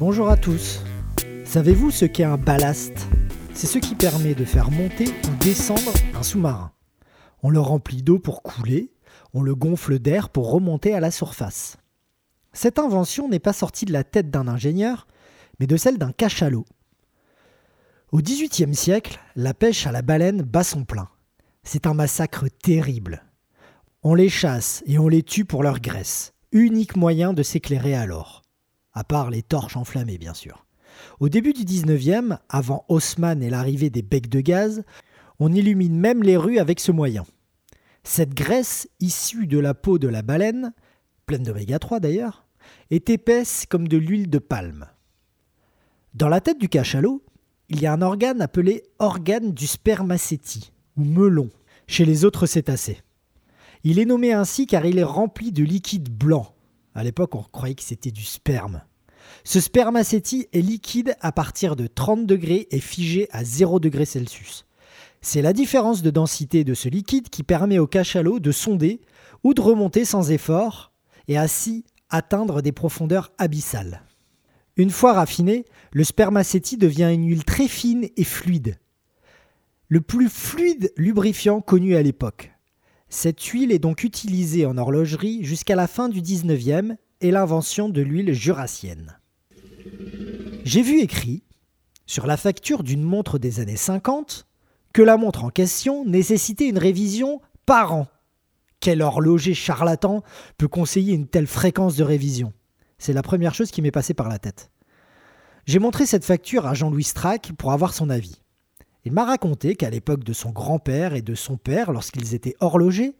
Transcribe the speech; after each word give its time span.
Bonjour 0.00 0.30
à 0.30 0.38
tous. 0.38 0.80
Savez-vous 1.44 1.90
ce 1.90 2.06
qu'est 2.06 2.24
un 2.24 2.38
ballast? 2.38 3.06
C'est 3.52 3.66
ce 3.66 3.76
qui 3.76 3.94
permet 3.94 4.34
de 4.34 4.46
faire 4.46 4.70
monter 4.70 5.04
ou 5.04 5.44
descendre 5.44 5.92
un 6.14 6.22
sous-marin. 6.22 6.72
On 7.42 7.50
le 7.50 7.60
remplit 7.60 8.02
d'eau 8.02 8.18
pour 8.18 8.42
couler, 8.42 8.94
on 9.34 9.42
le 9.42 9.54
gonfle 9.54 9.98
d'air 9.98 10.30
pour 10.30 10.50
remonter 10.50 10.94
à 10.94 11.00
la 11.00 11.10
surface. 11.10 11.76
Cette 12.54 12.78
invention 12.78 13.28
n'est 13.28 13.40
pas 13.40 13.52
sortie 13.52 13.84
de 13.84 13.92
la 13.92 14.02
tête 14.02 14.30
d'un 14.30 14.48
ingénieur, 14.48 15.06
mais 15.58 15.66
de 15.66 15.76
celle 15.76 15.98
d'un 15.98 16.12
cachalot. 16.12 16.64
Au 18.10 18.22
XVIIIe 18.22 18.74
siècle, 18.74 19.20
la 19.36 19.52
pêche 19.52 19.86
à 19.86 19.92
la 19.92 20.00
baleine 20.00 20.40
bat 20.40 20.64
son 20.64 20.86
plein. 20.86 21.10
C'est 21.62 21.86
un 21.86 21.92
massacre 21.92 22.46
terrible. 22.62 23.22
On 24.02 24.14
les 24.14 24.30
chasse 24.30 24.82
et 24.86 24.98
on 24.98 25.08
les 25.08 25.22
tue 25.22 25.44
pour 25.44 25.62
leur 25.62 25.78
graisse, 25.78 26.32
unique 26.52 26.96
moyen 26.96 27.34
de 27.34 27.42
s'éclairer 27.42 27.94
alors. 27.94 28.40
À 29.00 29.04
part 29.04 29.30
les 29.30 29.40
torches 29.40 29.78
enflammées, 29.78 30.18
bien 30.18 30.34
sûr. 30.34 30.66
Au 31.20 31.30
début 31.30 31.54
du 31.54 31.64
XIXe, 31.64 32.34
avant 32.50 32.84
Haussmann 32.88 33.42
et 33.42 33.48
l'arrivée 33.48 33.88
des 33.88 34.02
becs 34.02 34.28
de 34.28 34.42
gaz, 34.42 34.82
on 35.38 35.54
illumine 35.54 35.98
même 35.98 36.22
les 36.22 36.36
rues 36.36 36.58
avec 36.58 36.80
ce 36.80 36.92
moyen. 36.92 37.24
Cette 38.04 38.34
graisse, 38.34 38.90
issue 39.00 39.46
de 39.46 39.58
la 39.58 39.72
peau 39.72 39.98
de 39.98 40.06
la 40.06 40.20
baleine, 40.20 40.74
pleine 41.24 41.44
d'oméga 41.44 41.78
3 41.78 41.98
d'ailleurs, 41.98 42.46
est 42.90 43.08
épaisse 43.08 43.64
comme 43.66 43.88
de 43.88 43.96
l'huile 43.96 44.28
de 44.28 44.38
palme. 44.38 44.84
Dans 46.12 46.28
la 46.28 46.42
tête 46.42 46.58
du 46.58 46.68
cachalot, 46.68 47.24
il 47.70 47.80
y 47.80 47.86
a 47.86 47.94
un 47.94 48.02
organe 48.02 48.42
appelé 48.42 48.82
organe 48.98 49.52
du 49.52 49.66
spermacétie, 49.66 50.72
ou 50.98 51.04
melon, 51.04 51.48
chez 51.86 52.04
les 52.04 52.26
autres 52.26 52.44
cétacés. 52.44 53.00
Il 53.82 53.98
est 53.98 54.04
nommé 54.04 54.34
ainsi 54.34 54.66
car 54.66 54.84
il 54.84 54.98
est 54.98 55.04
rempli 55.04 55.52
de 55.52 55.64
liquide 55.64 56.10
blanc. 56.10 56.54
À 56.94 57.02
l'époque, 57.02 57.34
on 57.34 57.42
croyait 57.42 57.74
que 57.74 57.82
c'était 57.82 58.10
du 58.10 58.24
sperme. 58.24 58.82
Ce 59.44 59.60
spermacétie 59.60 60.48
est 60.52 60.60
liquide 60.60 61.14
à 61.20 61.32
partir 61.32 61.76
de 61.76 61.86
30 61.86 62.26
degrés 62.26 62.68
et 62.70 62.80
figé 62.80 63.28
à 63.32 63.44
0 63.44 63.80
degrés 63.80 64.04
Celsius. 64.04 64.66
C'est 65.22 65.42
la 65.42 65.52
différence 65.52 66.02
de 66.02 66.10
densité 66.10 66.64
de 66.64 66.74
ce 66.74 66.88
liquide 66.88 67.28
qui 67.28 67.42
permet 67.42 67.78
au 67.78 67.86
cachalot 67.86 68.40
de 68.40 68.52
sonder 68.52 69.00
ou 69.44 69.54
de 69.54 69.60
remonter 69.60 70.04
sans 70.04 70.30
effort 70.30 70.92
et 71.28 71.36
ainsi 71.36 71.84
atteindre 72.08 72.62
des 72.62 72.72
profondeurs 72.72 73.32
abyssales. 73.38 74.02
Une 74.76 74.90
fois 74.90 75.12
raffiné, 75.12 75.66
le 75.92 76.04
spermacétie 76.04 76.78
devient 76.78 77.10
une 77.12 77.28
huile 77.28 77.44
très 77.44 77.68
fine 77.68 78.08
et 78.16 78.24
fluide. 78.24 78.78
Le 79.88 80.00
plus 80.00 80.28
fluide 80.28 80.92
lubrifiant 80.96 81.60
connu 81.60 81.96
à 81.96 82.02
l'époque. 82.02 82.52
Cette 83.08 83.42
huile 83.42 83.72
est 83.72 83.80
donc 83.80 84.04
utilisée 84.04 84.64
en 84.66 84.78
horlogerie 84.78 85.44
jusqu'à 85.44 85.74
la 85.74 85.88
fin 85.88 86.08
du 86.08 86.22
19e 86.22 86.96
et 87.20 87.30
l'invention 87.30 87.88
de 87.88 88.00
l'huile 88.00 88.32
jurassienne. 88.32 89.19
J'ai 90.64 90.82
vu 90.82 91.00
écrit, 91.00 91.42
sur 92.06 92.26
la 92.26 92.36
facture 92.36 92.82
d'une 92.82 93.02
montre 93.02 93.38
des 93.38 93.60
années 93.60 93.76
50, 93.76 94.46
que 94.92 95.02
la 95.02 95.16
montre 95.16 95.44
en 95.44 95.50
question 95.50 96.04
nécessitait 96.04 96.68
une 96.68 96.78
révision 96.78 97.40
par 97.66 97.92
an. 97.94 98.06
Quel 98.80 99.02
horloger 99.02 99.54
charlatan 99.54 100.22
peut 100.58 100.68
conseiller 100.68 101.14
une 101.14 101.26
telle 101.26 101.46
fréquence 101.46 101.96
de 101.96 102.02
révision? 102.02 102.52
C'est 102.98 103.12
la 103.12 103.22
première 103.22 103.54
chose 103.54 103.70
qui 103.70 103.82
m'est 103.82 103.90
passée 103.90 104.14
par 104.14 104.28
la 104.28 104.38
tête. 104.38 104.70
J'ai 105.66 105.78
montré 105.78 106.06
cette 106.06 106.24
facture 106.24 106.66
à 106.66 106.74
Jean-Louis 106.74 107.04
Strack 107.04 107.52
pour 107.56 107.72
avoir 107.72 107.94
son 107.94 108.10
avis. 108.10 108.40
Il 109.04 109.12
m'a 109.12 109.24
raconté 109.24 109.76
qu'à 109.76 109.90
l'époque 109.90 110.24
de 110.24 110.32
son 110.32 110.50
grand-père 110.50 111.14
et 111.14 111.22
de 111.22 111.34
son 111.34 111.56
père, 111.56 111.92
lorsqu'ils 111.92 112.34
étaient 112.34 112.56
horlogers, 112.60 113.14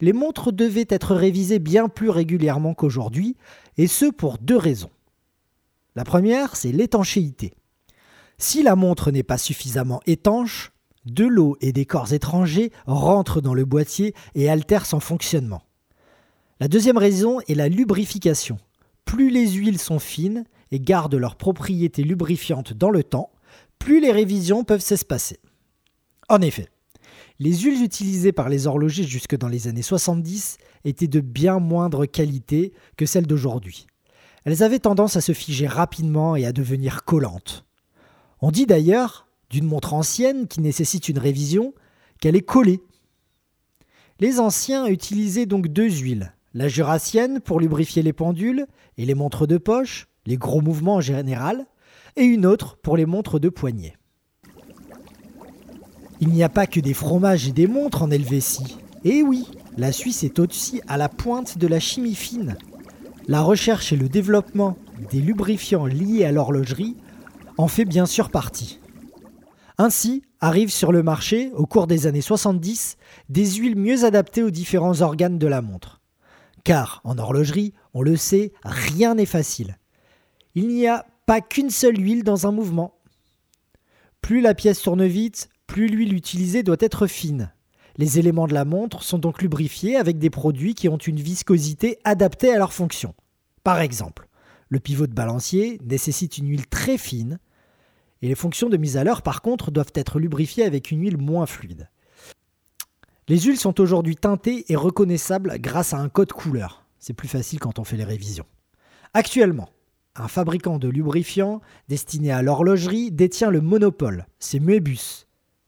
les 0.00 0.12
montres 0.12 0.52
devaient 0.52 0.86
être 0.88 1.14
révisées 1.14 1.58
bien 1.58 1.88
plus 1.88 2.10
régulièrement 2.10 2.74
qu'aujourd'hui, 2.74 3.36
et 3.78 3.86
ce 3.86 4.06
pour 4.06 4.38
deux 4.38 4.56
raisons. 4.56 4.90
La 5.96 6.04
première, 6.04 6.56
c'est 6.56 6.72
l'étanchéité. 6.72 7.54
Si 8.38 8.62
la 8.62 8.76
montre 8.76 9.10
n'est 9.10 9.22
pas 9.22 9.38
suffisamment 9.38 10.00
étanche, 10.06 10.72
de 11.06 11.24
l'eau 11.24 11.56
et 11.60 11.72
des 11.72 11.86
corps 11.86 12.12
étrangers 12.12 12.72
rentrent 12.86 13.40
dans 13.40 13.54
le 13.54 13.64
boîtier 13.64 14.14
et 14.34 14.48
altèrent 14.48 14.86
son 14.86 15.00
fonctionnement. 15.00 15.62
La 16.60 16.68
deuxième 16.68 16.98
raison 16.98 17.40
est 17.46 17.54
la 17.54 17.68
lubrification 17.68 18.58
plus 19.04 19.30
les 19.30 19.48
huiles 19.48 19.78
sont 19.78 19.98
fines 19.98 20.44
et 20.70 20.80
gardent 20.80 21.14
leurs 21.14 21.36
propriétés 21.36 22.02
lubrifiantes 22.02 22.72
dans 22.72 22.90
le 22.90 23.04
temps, 23.04 23.30
plus 23.78 24.00
les 24.00 24.10
révisions 24.10 24.64
peuvent 24.64 24.80
s'espacer. 24.80 25.38
En 26.28 26.40
effet, 26.40 26.68
les 27.38 27.58
huiles 27.58 27.84
utilisées 27.84 28.32
par 28.32 28.48
les 28.48 28.66
horlogers 28.66 29.04
jusque 29.04 29.36
dans 29.36 29.48
les 29.48 29.68
années 29.68 29.82
70 29.82 30.56
étaient 30.84 31.06
de 31.06 31.20
bien 31.20 31.58
moindre 31.58 32.06
qualité 32.06 32.72
que 32.96 33.06
celles 33.06 33.26
d'aujourd'hui. 33.26 33.86
Elles 34.44 34.62
avaient 34.62 34.78
tendance 34.78 35.16
à 35.16 35.20
se 35.20 35.32
figer 35.32 35.66
rapidement 35.66 36.36
et 36.36 36.44
à 36.44 36.52
devenir 36.52 37.04
collantes. 37.04 37.64
On 38.40 38.50
dit 38.50 38.66
d'ailleurs, 38.66 39.26
d'une 39.50 39.64
montre 39.64 39.94
ancienne 39.94 40.46
qui 40.46 40.60
nécessite 40.60 41.08
une 41.08 41.18
révision, 41.18 41.72
qu'elle 42.20 42.36
est 42.36 42.42
collée. 42.42 42.80
Les 44.20 44.40
anciens 44.40 44.86
utilisaient 44.86 45.46
donc 45.46 45.68
deux 45.68 45.88
huiles, 45.88 46.34
la 46.52 46.68
jurassienne 46.68 47.40
pour 47.40 47.58
lubrifier 47.58 48.02
les 48.02 48.12
pendules 48.12 48.66
et 48.96 49.06
les 49.06 49.14
montres 49.14 49.46
de 49.46 49.58
poche, 49.58 50.08
les 50.26 50.36
gros 50.36 50.60
mouvements 50.60 50.96
en 50.96 51.00
général, 51.00 51.66
et 52.16 52.24
une 52.24 52.46
autre 52.46 52.76
pour 52.76 52.96
les 52.96 53.06
montres 53.06 53.40
de 53.40 53.48
poignet. 53.48 53.96
Il 56.20 56.28
n'y 56.28 56.42
a 56.42 56.48
pas 56.48 56.66
que 56.66 56.80
des 56.80 56.94
fromages 56.94 57.48
et 57.48 57.52
des 57.52 57.66
montres 57.66 58.02
en 58.02 58.10
Helvétie. 58.10 58.78
Et 59.04 59.22
oui, 59.22 59.46
la 59.76 59.90
Suisse 59.90 60.22
est 60.22 60.38
aussi 60.38 60.80
à 60.86 60.96
la 60.96 61.08
pointe 61.08 61.58
de 61.58 61.66
la 61.66 61.80
chimie 61.80 62.14
fine. 62.14 62.56
La 63.26 63.40
recherche 63.40 63.90
et 63.92 63.96
le 63.96 64.10
développement 64.10 64.76
des 65.10 65.20
lubrifiants 65.20 65.86
liés 65.86 66.24
à 66.24 66.32
l'horlogerie 66.32 66.96
en 67.56 67.68
fait 67.68 67.86
bien 67.86 68.04
sûr 68.04 68.30
partie. 68.30 68.80
Ainsi 69.78 70.22
arrivent 70.40 70.72
sur 70.72 70.92
le 70.92 71.02
marché, 71.02 71.50
au 71.54 71.66
cours 71.66 71.86
des 71.86 72.06
années 72.06 72.20
70, 72.20 72.96
des 73.30 73.50
huiles 73.52 73.76
mieux 73.76 74.04
adaptées 74.04 74.42
aux 74.42 74.50
différents 74.50 75.00
organes 75.00 75.38
de 75.38 75.46
la 75.46 75.62
montre. 75.62 76.02
Car 76.64 77.00
en 77.04 77.18
horlogerie, 77.18 77.72
on 77.94 78.02
le 78.02 78.16
sait, 78.16 78.52
rien 78.62 79.14
n'est 79.14 79.26
facile. 79.26 79.78
Il 80.54 80.68
n'y 80.68 80.86
a 80.86 81.06
pas 81.26 81.40
qu'une 81.40 81.70
seule 81.70 81.98
huile 81.98 82.24
dans 82.24 82.46
un 82.46 82.52
mouvement. 82.52 82.98
Plus 84.20 84.42
la 84.42 84.54
pièce 84.54 84.82
tourne 84.82 85.06
vite, 85.06 85.48
plus 85.66 85.86
l'huile 85.86 86.14
utilisée 86.14 86.62
doit 86.62 86.76
être 86.80 87.06
fine. 87.06 87.52
Les 87.96 88.18
éléments 88.18 88.48
de 88.48 88.54
la 88.54 88.64
montre 88.64 89.02
sont 89.02 89.18
donc 89.18 89.40
lubrifiés 89.40 89.96
avec 89.96 90.18
des 90.18 90.30
produits 90.30 90.74
qui 90.74 90.88
ont 90.88 90.96
une 90.96 91.20
viscosité 91.20 91.98
adaptée 92.02 92.52
à 92.52 92.58
leur 92.58 92.72
fonction. 92.72 93.14
Par 93.62 93.80
exemple, 93.80 94.28
le 94.68 94.80
pivot 94.80 95.06
de 95.06 95.14
balancier 95.14 95.80
nécessite 95.84 96.38
une 96.38 96.48
huile 96.48 96.66
très 96.66 96.98
fine, 96.98 97.38
et 98.20 98.28
les 98.28 98.34
fonctions 98.34 98.68
de 98.68 98.76
mise 98.76 98.96
à 98.96 99.04
l'heure 99.04 99.22
par 99.22 99.42
contre 99.42 99.70
doivent 99.70 99.92
être 99.94 100.18
lubrifiées 100.18 100.64
avec 100.64 100.90
une 100.90 101.02
huile 101.02 101.18
moins 101.18 101.46
fluide. 101.46 101.88
Les 103.28 103.38
huiles 103.38 103.58
sont 103.58 103.80
aujourd'hui 103.80 104.16
teintées 104.16 104.64
et 104.68 104.76
reconnaissables 104.76 105.58
grâce 105.60 105.94
à 105.94 105.98
un 105.98 106.08
code 106.08 106.32
couleur. 106.32 106.86
C'est 106.98 107.14
plus 107.14 107.28
facile 107.28 107.60
quand 107.60 107.78
on 107.78 107.84
fait 107.84 107.96
les 107.96 108.04
révisions. 108.04 108.46
Actuellement, 109.14 109.68
un 110.16 110.28
fabricant 110.28 110.78
de 110.78 110.88
lubrifiants 110.88 111.60
destiné 111.88 112.32
à 112.32 112.42
l'horlogerie 112.42 113.12
détient 113.12 113.50
le 113.50 113.60
monopole. 113.60 114.26
C'est 114.38 114.60
Moebius, 114.60 115.26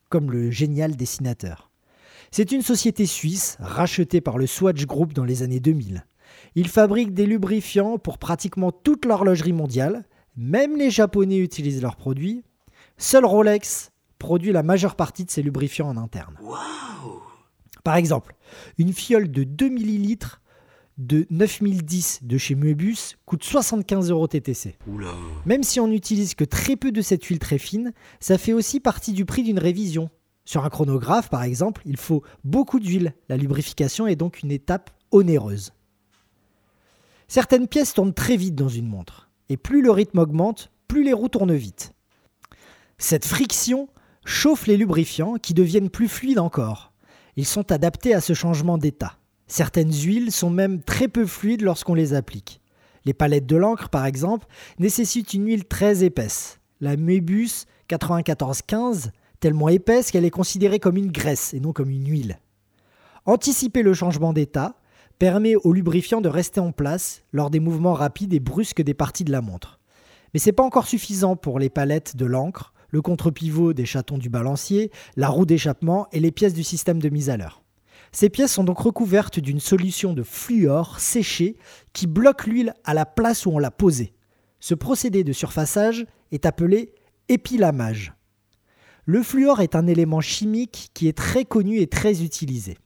comme 0.08 0.30
le 0.30 0.50
génial 0.50 0.96
dessinateur. 0.96 1.70
C'est 2.30 2.52
une 2.52 2.62
société 2.62 3.06
suisse 3.06 3.56
rachetée 3.60 4.20
par 4.20 4.38
le 4.38 4.46
Swatch 4.46 4.84
Group 4.86 5.12
dans 5.12 5.24
les 5.24 5.42
années 5.42 5.60
2000. 5.60 6.04
Il 6.54 6.68
fabrique 6.68 7.14
des 7.14 7.26
lubrifiants 7.26 7.98
pour 7.98 8.18
pratiquement 8.18 8.72
toute 8.72 9.04
l'horlogerie 9.04 9.52
mondiale. 9.52 10.04
Même 10.36 10.76
les 10.76 10.90
Japonais 10.90 11.38
utilisent 11.38 11.82
leurs 11.82 11.96
produits. 11.96 12.44
Seul 12.98 13.24
Rolex 13.24 13.92
produit 14.18 14.52
la 14.52 14.62
majeure 14.62 14.96
partie 14.96 15.24
de 15.24 15.30
ses 15.30 15.42
lubrifiants 15.42 15.88
en 15.88 15.96
interne. 15.96 16.36
Par 17.84 17.96
exemple, 17.96 18.34
une 18.78 18.92
fiole 18.92 19.30
de 19.30 19.44
2 19.44 19.66
ml 19.66 20.16
de 20.98 21.26
9010 21.30 22.20
de 22.22 22.38
chez 22.38 22.54
Moebius 22.54 23.16
coûte 23.26 23.44
75 23.44 24.10
euros 24.10 24.26
TTC. 24.26 24.76
Même 25.44 25.62
si 25.62 25.78
on 25.78 25.88
n'utilise 25.88 26.34
que 26.34 26.44
très 26.44 26.76
peu 26.76 26.90
de 26.90 27.02
cette 27.02 27.24
huile 27.24 27.38
très 27.38 27.58
fine, 27.58 27.92
ça 28.18 28.38
fait 28.38 28.54
aussi 28.54 28.80
partie 28.80 29.12
du 29.12 29.24
prix 29.24 29.42
d'une 29.42 29.58
révision. 29.58 30.10
Sur 30.46 30.64
un 30.64 30.70
chronographe, 30.70 31.28
par 31.28 31.42
exemple, 31.42 31.82
il 31.84 31.96
faut 31.96 32.22
beaucoup 32.44 32.80
d'huile. 32.80 33.12
La 33.28 33.36
lubrification 33.36 34.06
est 34.06 34.16
donc 34.16 34.42
une 34.42 34.52
étape 34.52 34.90
onéreuse. 35.10 35.72
Certaines 37.28 37.66
pièces 37.66 37.92
tournent 37.92 38.14
très 38.14 38.36
vite 38.36 38.54
dans 38.54 38.68
une 38.68 38.86
montre, 38.86 39.28
et 39.48 39.56
plus 39.56 39.82
le 39.82 39.90
rythme 39.90 40.20
augmente, 40.20 40.70
plus 40.86 41.02
les 41.02 41.12
roues 41.12 41.28
tournent 41.28 41.56
vite. 41.56 41.92
Cette 42.96 43.24
friction 43.24 43.88
chauffe 44.24 44.68
les 44.68 44.76
lubrifiants 44.76 45.34
qui 45.34 45.52
deviennent 45.52 45.90
plus 45.90 46.08
fluides 46.08 46.38
encore. 46.38 46.92
Ils 47.34 47.44
sont 47.44 47.72
adaptés 47.72 48.14
à 48.14 48.20
ce 48.20 48.32
changement 48.32 48.78
d'état. 48.78 49.18
Certaines 49.48 49.92
huiles 49.92 50.30
sont 50.30 50.50
même 50.50 50.80
très 50.80 51.08
peu 51.08 51.26
fluides 51.26 51.62
lorsqu'on 51.62 51.94
les 51.94 52.14
applique. 52.14 52.60
Les 53.04 53.14
palettes 53.14 53.46
de 53.46 53.56
l'encre, 53.56 53.88
par 53.88 54.06
exemple, 54.06 54.46
nécessitent 54.78 55.34
une 55.34 55.46
huile 55.46 55.64
très 55.64 56.04
épaisse. 56.04 56.60
La 56.80 56.96
Moebius 56.96 57.66
9415, 57.90 59.10
tellement 59.40 59.68
épaisse 59.68 60.10
qu'elle 60.10 60.24
est 60.24 60.30
considérée 60.30 60.78
comme 60.78 60.96
une 60.96 61.10
graisse 61.10 61.54
et 61.54 61.60
non 61.60 61.72
comme 61.72 61.90
une 61.90 62.08
huile. 62.08 62.38
Anticiper 63.24 63.82
le 63.82 63.94
changement 63.94 64.32
d'état 64.32 64.76
permet 65.18 65.56
au 65.56 65.72
lubrifiant 65.72 66.20
de 66.20 66.28
rester 66.28 66.60
en 66.60 66.72
place 66.72 67.22
lors 67.32 67.50
des 67.50 67.60
mouvements 67.60 67.94
rapides 67.94 68.34
et 68.34 68.40
brusques 68.40 68.82
des 68.82 68.94
parties 68.94 69.24
de 69.24 69.32
la 69.32 69.40
montre. 69.40 69.80
Mais 70.34 70.40
c'est 70.40 70.52
pas 70.52 70.62
encore 70.62 70.86
suffisant 70.86 71.36
pour 71.36 71.58
les 71.58 71.70
palettes 71.70 72.16
de 72.16 72.26
l'encre, 72.26 72.72
le 72.90 73.02
contre-pivot 73.02 73.72
des 73.72 73.86
chatons 73.86 74.18
du 74.18 74.28
balancier, 74.28 74.90
la 75.16 75.28
roue 75.28 75.46
d'échappement 75.46 76.06
et 76.12 76.20
les 76.20 76.30
pièces 76.30 76.54
du 76.54 76.62
système 76.62 77.00
de 77.00 77.08
mise 77.08 77.30
à 77.30 77.36
l'heure. 77.36 77.62
Ces 78.12 78.28
pièces 78.30 78.52
sont 78.52 78.64
donc 78.64 78.78
recouvertes 78.78 79.40
d'une 79.40 79.60
solution 79.60 80.12
de 80.12 80.22
fluor 80.22 81.00
séché 81.00 81.56
qui 81.92 82.06
bloque 82.06 82.46
l'huile 82.46 82.74
à 82.84 82.94
la 82.94 83.04
place 83.04 83.46
où 83.46 83.50
on 83.50 83.58
l'a 83.58 83.70
posée. 83.70 84.12
Ce 84.60 84.74
procédé 84.74 85.24
de 85.24 85.32
surfaçage 85.32 86.06
est 86.32 86.46
appelé 86.46 86.94
épilamage. 87.28 88.15
Le 89.08 89.22
fluor 89.22 89.60
est 89.60 89.76
un 89.76 89.86
élément 89.86 90.20
chimique 90.20 90.90
qui 90.92 91.06
est 91.06 91.16
très 91.16 91.44
connu 91.44 91.78
et 91.78 91.86
très 91.86 92.24
utilisé. 92.24 92.76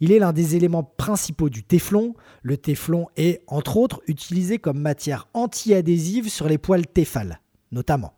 Il 0.00 0.12
est 0.12 0.18
l'un 0.18 0.34
des 0.34 0.54
éléments 0.54 0.84
principaux 0.84 1.48
du 1.48 1.64
téflon. 1.64 2.14
Le 2.42 2.58
téflon 2.58 3.06
est, 3.16 3.42
entre 3.46 3.78
autres, 3.78 4.02
utilisé 4.06 4.58
comme 4.58 4.78
matière 4.78 5.28
anti-adhésive 5.32 6.28
sur 6.28 6.46
les 6.46 6.58
poils 6.58 6.86
téphales, 6.86 7.40
notamment. 7.72 8.12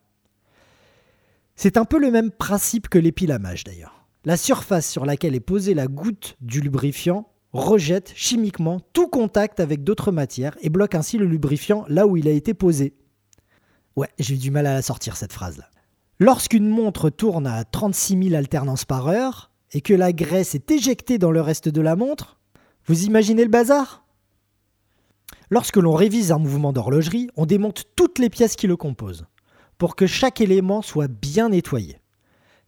C'est 1.54 1.76
un 1.76 1.84
peu 1.84 2.00
le 2.00 2.10
même 2.10 2.32
principe 2.32 2.88
que 2.88 2.98
l'épilamage 2.98 3.62
d'ailleurs. 3.62 4.04
La 4.24 4.36
surface 4.36 4.90
sur 4.90 5.06
laquelle 5.06 5.36
est 5.36 5.40
posée 5.40 5.74
la 5.74 5.86
goutte 5.86 6.36
du 6.40 6.60
lubrifiant 6.60 7.28
rejette 7.52 8.12
chimiquement 8.16 8.80
tout 8.92 9.06
contact 9.06 9.60
avec 9.60 9.84
d'autres 9.84 10.10
matières 10.10 10.56
et 10.60 10.70
bloque 10.70 10.96
ainsi 10.96 11.18
le 11.18 11.26
lubrifiant 11.26 11.84
là 11.86 12.08
où 12.08 12.16
il 12.16 12.26
a 12.26 12.32
été 12.32 12.52
posé. 12.52 12.96
Ouais, 13.94 14.08
j'ai 14.18 14.34
eu 14.34 14.38
du 14.38 14.50
mal 14.50 14.66
à 14.66 14.74
la 14.74 14.82
sortir 14.82 15.16
cette 15.16 15.32
phrase-là. 15.32 15.68
Lorsqu'une 16.24 16.68
montre 16.68 17.10
tourne 17.10 17.48
à 17.48 17.64
36 17.64 18.28
000 18.28 18.36
alternances 18.36 18.84
par 18.84 19.08
heure 19.08 19.50
et 19.72 19.80
que 19.80 19.92
la 19.92 20.12
graisse 20.12 20.54
est 20.54 20.70
éjectée 20.70 21.18
dans 21.18 21.32
le 21.32 21.40
reste 21.40 21.68
de 21.68 21.80
la 21.80 21.96
montre, 21.96 22.38
vous 22.86 23.06
imaginez 23.06 23.42
le 23.42 23.50
bazar? 23.50 24.04
Lorsque 25.50 25.78
l'on 25.78 25.94
révise 25.94 26.30
un 26.30 26.38
mouvement 26.38 26.72
d'horlogerie, 26.72 27.28
on 27.34 27.44
démonte 27.44 27.86
toutes 27.96 28.20
les 28.20 28.30
pièces 28.30 28.54
qui 28.54 28.68
le 28.68 28.76
composent 28.76 29.26
pour 29.78 29.96
que 29.96 30.06
chaque 30.06 30.40
élément 30.40 30.80
soit 30.80 31.08
bien 31.08 31.48
nettoyé. 31.48 31.98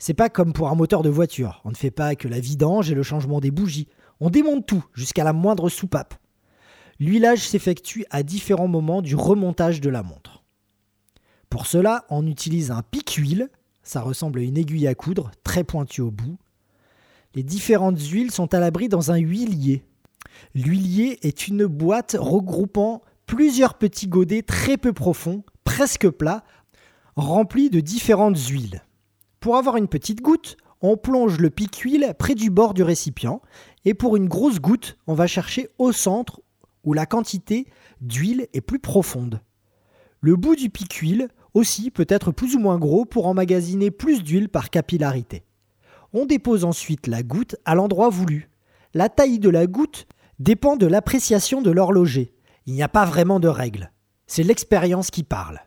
C'est 0.01 0.15
pas 0.15 0.31
comme 0.31 0.53
pour 0.53 0.69
un 0.69 0.75
moteur 0.75 1.03
de 1.03 1.09
voiture, 1.09 1.61
on 1.65 1.71
ne 1.71 1.77
fait 1.77 1.93
pas 1.93 2.17
que 2.17 2.27
la 2.27 2.41
vidange 2.41 2.91
et 2.91 2.97
le 2.97 3.05
changement 3.05 3.39
des 3.39 3.53
bougies, 3.53 3.87
on 4.19 4.31
démonte 4.31 4.67
tout 4.67 4.85
jusqu'à 4.95 5.23
la 5.23 5.33
moindre 5.33 5.69
soupape. 5.69 6.17
L'huilage 6.99 7.47
s'effectue 7.47 8.05
à 8.11 8.25
différents 8.25 8.67
moments 8.67 9.01
du 9.01 9.15
remontage 9.15 9.81
de 9.81 9.91
la 9.91 10.03
montre. 10.03 10.34
Pour 11.55 11.69
cela, 11.69 12.05
on 12.11 12.27
utilise 12.27 12.73
un 12.73 12.83
pic-huile, 12.83 13.49
ça 13.85 14.01
ressemble 14.01 14.41
à 14.41 14.43
une 14.43 14.59
aiguille 14.59 14.89
à 14.89 14.97
coudre, 14.97 15.31
très 15.45 15.63
pointue 15.63 16.01
au 16.01 16.11
bout. 16.11 16.37
Les 17.37 17.45
différentes 17.45 18.01
huiles 18.01 18.33
sont 18.33 18.53
à 18.55 18.59
l'abri 18.59 18.89
dans 18.89 19.13
un 19.13 19.19
huilier. 19.19 19.85
L'huilier 20.57 21.21
est 21.23 21.47
une 21.47 21.67
boîte 21.67 22.17
regroupant 22.19 23.03
plusieurs 23.27 23.75
petits 23.75 24.09
godets 24.09 24.43
très 24.43 24.77
peu 24.77 24.93
profonds, 24.93 25.45
presque 25.63 26.11
plats, 26.11 26.43
remplis 27.15 27.71
de 27.71 27.79
différentes 27.79 28.49
huiles. 28.49 28.83
Pour 29.39 29.57
avoir 29.57 29.77
une 29.77 29.87
petite 29.87 30.23
goutte, 30.23 30.57
on 30.81 30.97
plonge 30.97 31.39
le 31.39 31.51
pic-huile 31.51 32.15
près 32.19 32.35
du 32.35 32.51
bord 32.51 32.75
du 32.75 32.83
récipient 32.83 33.41
et 33.85 33.95
pour 33.95 34.17
une 34.17 34.27
grosse 34.27 34.59
goutte, 34.59 34.99
on 35.07 35.15
va 35.15 35.29
chercher 35.29 35.69
au 35.79 35.93
centre 35.93 36.41
où 36.83 36.95
la 36.95 37.07
quantité 37.07 37.69
d'huile 38.01 38.49
est 38.55 38.61
plus 38.61 38.81
profonde. 38.81 39.41
Le 40.21 40.35
bout 40.37 40.57
du 40.57 40.71
pic-huile 40.71 41.29
aussi 41.55 41.91
peut 41.91 42.07
être 42.09 42.33
plus 42.33 42.57
ou 42.57 42.59
moins 42.59 42.79
gros 42.79 43.05
pour 43.05 43.27
emmagasiner 43.27 43.91
plus 43.91 44.23
d'huile 44.23 44.49
par 44.49 44.71
capillarité. 44.71 45.45
On 46.13 46.27
dépose 46.27 46.65
ensuite 46.65 47.07
la 47.07 47.23
goutte 47.23 47.57
à 47.65 47.75
l'endroit 47.75 48.09
voulu. 48.11 48.51
La 48.93 49.09
taille 49.09 49.39
de 49.39 49.49
la 49.49 49.67
goutte 49.67 50.07
dépend 50.39 50.77
de 50.77 50.87
l'appréciation 50.87 51.63
de 51.63 51.71
l'horloger. 51.71 52.35
Il 52.67 52.75
n'y 52.75 52.83
a 52.83 52.89
pas 52.89 53.05
vraiment 53.05 53.41
de 53.41 53.49
règle. 53.49 53.91
C'est 54.27 54.43
l'expérience 54.43 55.11
qui 55.11 55.23
parle. 55.23 55.61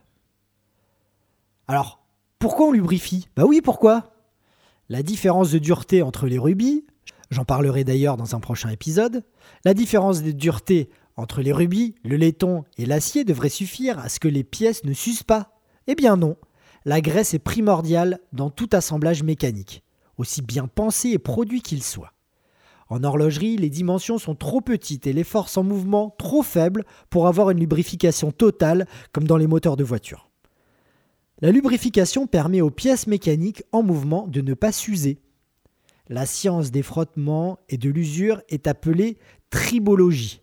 Alors, 1.66 2.00
pourquoi 2.38 2.68
on 2.68 2.72
lubrifie? 2.72 3.28
Bah 3.36 3.44
oui, 3.46 3.60
pourquoi? 3.60 4.12
La 4.88 5.02
différence 5.02 5.50
de 5.50 5.58
dureté 5.58 6.02
entre 6.02 6.26
les 6.26 6.38
rubis, 6.38 6.86
j'en 7.30 7.44
parlerai 7.44 7.84
d'ailleurs 7.84 8.16
dans 8.16 8.34
un 8.34 8.40
prochain 8.40 8.70
épisode, 8.70 9.24
la 9.64 9.74
différence 9.74 10.22
de 10.22 10.30
dureté 10.30 10.88
entre 11.16 11.42
les 11.42 11.52
rubis, 11.52 11.94
le 12.04 12.16
laiton 12.16 12.64
et 12.78 12.86
l'acier 12.86 13.24
devrait 13.24 13.48
suffire 13.48 13.98
à 13.98 14.08
ce 14.08 14.18
que 14.18 14.28
les 14.28 14.44
pièces 14.44 14.84
ne 14.84 14.94
s'usent 14.94 15.24
pas. 15.24 15.57
Eh 15.90 15.94
bien 15.94 16.18
non, 16.18 16.36
la 16.84 17.00
graisse 17.00 17.32
est 17.32 17.38
primordiale 17.38 18.20
dans 18.34 18.50
tout 18.50 18.68
assemblage 18.72 19.22
mécanique, 19.22 19.82
aussi 20.18 20.42
bien 20.42 20.68
pensé 20.68 21.08
et 21.08 21.18
produit 21.18 21.62
qu'il 21.62 21.82
soit. 21.82 22.12
En 22.90 23.04
horlogerie, 23.04 23.56
les 23.56 23.70
dimensions 23.70 24.18
sont 24.18 24.34
trop 24.34 24.60
petites 24.60 25.06
et 25.06 25.14
les 25.14 25.24
forces 25.24 25.56
en 25.56 25.64
mouvement 25.64 26.14
trop 26.18 26.42
faibles 26.42 26.84
pour 27.08 27.26
avoir 27.26 27.48
une 27.48 27.60
lubrification 27.60 28.32
totale 28.32 28.86
comme 29.12 29.26
dans 29.26 29.38
les 29.38 29.46
moteurs 29.46 29.76
de 29.76 29.84
voiture. 29.84 30.28
La 31.40 31.52
lubrification 31.52 32.26
permet 32.26 32.60
aux 32.60 32.70
pièces 32.70 33.06
mécaniques 33.06 33.62
en 33.72 33.82
mouvement 33.82 34.26
de 34.28 34.42
ne 34.42 34.52
pas 34.52 34.72
s'user. 34.72 35.22
La 36.08 36.26
science 36.26 36.70
des 36.70 36.82
frottements 36.82 37.60
et 37.70 37.78
de 37.78 37.88
l'usure 37.88 38.42
est 38.50 38.66
appelée 38.66 39.16
tribologie. 39.48 40.42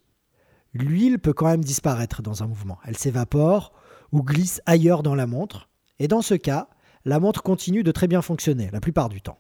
L'huile 0.74 1.20
peut 1.20 1.34
quand 1.34 1.48
même 1.48 1.64
disparaître 1.64 2.24
dans 2.24 2.42
un 2.42 2.48
mouvement. 2.48 2.80
Elle 2.86 2.98
s'évapore 2.98 3.74
ou 4.16 4.24
glisse 4.24 4.62
ailleurs 4.66 5.04
dans 5.04 5.14
la 5.14 5.28
montre, 5.28 5.68
et 6.00 6.08
dans 6.08 6.22
ce 6.22 6.36
cas, 6.36 6.70
la 7.04 7.20
montre 7.20 7.44
continue 7.44 7.84
de 7.84 7.92
très 7.92 8.08
bien 8.08 8.22
fonctionner 8.22 8.70
la 8.72 8.80
plupart 8.80 9.10
du 9.10 9.22
temps. 9.22 9.40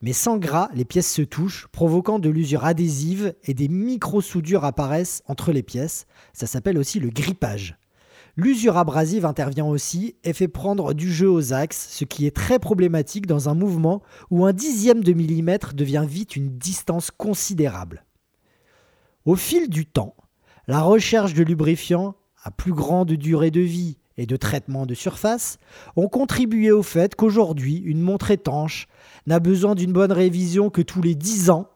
Mais 0.00 0.12
sans 0.12 0.38
gras, 0.38 0.70
les 0.74 0.84
pièces 0.84 1.12
se 1.12 1.22
touchent, 1.22 1.66
provoquant 1.72 2.20
de 2.20 2.30
l'usure 2.30 2.64
adhésive 2.64 3.34
et 3.42 3.52
des 3.52 3.66
micro-soudures 3.66 4.64
apparaissent 4.64 5.24
entre 5.26 5.50
les 5.50 5.64
pièces. 5.64 6.06
Ça 6.32 6.46
s'appelle 6.46 6.78
aussi 6.78 7.00
le 7.00 7.10
grippage. 7.10 7.76
L'usure 8.36 8.76
abrasive 8.76 9.26
intervient 9.26 9.66
aussi 9.66 10.14
et 10.22 10.34
fait 10.34 10.46
prendre 10.46 10.94
du 10.94 11.12
jeu 11.12 11.28
aux 11.28 11.52
axes, 11.52 11.88
ce 11.90 12.04
qui 12.04 12.26
est 12.26 12.34
très 12.34 12.60
problématique 12.60 13.26
dans 13.26 13.48
un 13.48 13.54
mouvement 13.54 14.02
où 14.30 14.46
un 14.46 14.52
dixième 14.52 15.02
de 15.02 15.12
millimètre 15.12 15.74
devient 15.74 16.06
vite 16.08 16.36
une 16.36 16.56
distance 16.56 17.10
considérable. 17.10 18.04
Au 19.24 19.34
fil 19.34 19.68
du 19.68 19.84
temps, 19.84 20.14
la 20.68 20.80
recherche 20.80 21.34
de 21.34 21.42
lubrifiants 21.42 22.14
à 22.42 22.50
plus 22.50 22.72
grande 22.72 23.12
durée 23.12 23.50
de 23.50 23.60
vie 23.60 23.98
et 24.16 24.26
de 24.26 24.36
traitement 24.36 24.86
de 24.86 24.94
surface 24.94 25.58
ont 25.96 26.08
contribué 26.08 26.70
au 26.70 26.82
fait 26.82 27.14
qu'aujourd'hui, 27.14 27.76
une 27.76 28.00
montre 28.00 28.30
étanche 28.30 28.86
n'a 29.26 29.40
besoin 29.40 29.74
d'une 29.74 29.92
bonne 29.92 30.12
révision 30.12 30.70
que 30.70 30.82
tous 30.82 31.02
les 31.02 31.14
10 31.14 31.50
ans 31.50 31.68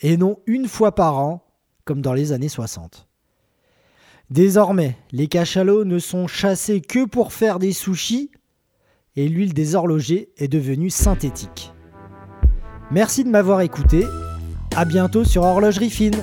et 0.00 0.16
non 0.16 0.38
une 0.46 0.68
fois 0.68 0.94
par 0.94 1.18
an, 1.18 1.42
comme 1.84 2.02
dans 2.02 2.12
les 2.12 2.32
années 2.32 2.48
60. 2.48 3.08
Désormais, 4.28 4.96
les 5.12 5.28
cachalots 5.28 5.84
ne 5.84 5.98
sont 5.98 6.26
chassés 6.26 6.80
que 6.80 7.04
pour 7.04 7.32
faire 7.32 7.58
des 7.58 7.72
sushis 7.72 8.30
et 9.14 9.28
l'huile 9.28 9.54
des 9.54 9.74
horlogers 9.74 10.30
est 10.36 10.48
devenue 10.48 10.90
synthétique. 10.90 11.72
Merci 12.90 13.24
de 13.24 13.30
m'avoir 13.30 13.60
écouté. 13.60 14.04
À 14.74 14.84
bientôt 14.84 15.24
sur 15.24 15.42
Horlogerie 15.42 15.90
Fine. 15.90 16.22